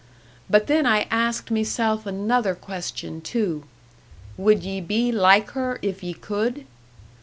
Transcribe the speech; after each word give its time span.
But 0.49 0.65
then 0.65 0.87
I 0.87 1.05
asked 1.11 1.51
meself 1.51 2.07
another 2.07 2.55
question, 2.55 3.21
too 3.21 3.65
Would 4.35 4.63
ye 4.63 4.81
be 4.81 5.11
like 5.11 5.51
her 5.51 5.77
if 5.83 6.01
ye 6.01 6.15
could? 6.15 6.65